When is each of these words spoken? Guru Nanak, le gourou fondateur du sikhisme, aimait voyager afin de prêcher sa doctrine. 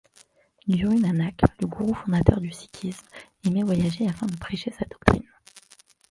Guru 0.69 0.95
Nanak, 0.97 1.41
le 1.59 1.67
gourou 1.67 1.93
fondateur 1.93 2.41
du 2.41 2.51
sikhisme, 2.51 3.05
aimait 3.45 3.61
voyager 3.61 4.07
afin 4.07 4.25
de 4.25 4.35
prêcher 4.35 4.71
sa 4.71 4.85
doctrine. 4.85 5.29